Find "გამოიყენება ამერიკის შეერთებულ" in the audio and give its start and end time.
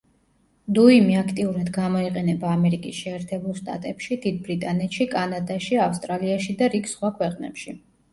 1.73-3.53